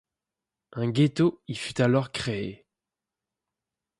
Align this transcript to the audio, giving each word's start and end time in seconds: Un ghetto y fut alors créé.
Un 0.73 0.89
ghetto 0.89 1.43
y 1.47 1.53
fut 1.53 1.79
alors 1.79 2.11
créé. 2.11 2.65